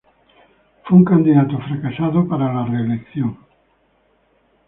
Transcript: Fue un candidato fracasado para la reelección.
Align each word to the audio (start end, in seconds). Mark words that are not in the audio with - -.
Fue 0.83 0.97
un 0.97 1.05
candidato 1.05 1.59
fracasado 1.59 2.27
para 2.27 2.51
la 2.51 2.65
reelección. 2.65 3.37